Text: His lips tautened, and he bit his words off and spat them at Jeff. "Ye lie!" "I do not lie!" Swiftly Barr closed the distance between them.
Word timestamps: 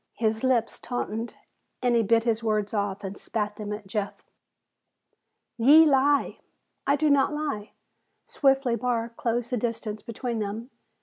His 0.15 0.43
lips 0.43 0.79
tautened, 0.79 1.35
and 1.79 1.95
he 1.95 2.01
bit 2.01 2.23
his 2.23 2.41
words 2.41 2.73
off 2.73 3.03
and 3.03 3.19
spat 3.19 3.57
them 3.57 3.71
at 3.71 3.85
Jeff. 3.85 4.23
"Ye 5.59 5.85
lie!" 5.85 6.39
"I 6.87 6.95
do 6.95 7.07
not 7.11 7.35
lie!" 7.35 7.73
Swiftly 8.25 8.75
Barr 8.75 9.09
closed 9.09 9.51
the 9.51 9.57
distance 9.57 10.01
between 10.01 10.39
them. 10.39 10.71